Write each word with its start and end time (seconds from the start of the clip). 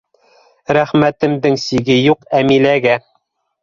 Рәхмәтемдең 0.77 1.61
сиге 1.67 2.01
юҡ 2.01 2.29
Әмиләгә. 2.43 3.01